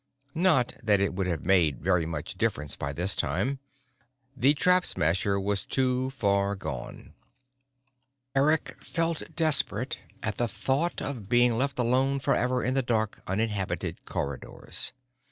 [0.33, 3.59] Not that it would have made very much difference by this time.
[4.35, 7.13] The Trap Smasher was too far gone.
[8.33, 14.03] Eric felt desperate at the thought of being left alone forever in the dark, uninhabited
[14.03, 14.91] corridors.